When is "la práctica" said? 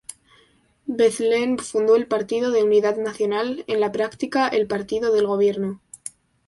3.79-4.47